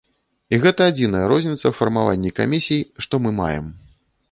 [0.55, 3.73] І гэта адзіная розніца ў фармаванні камісій, што мы маем.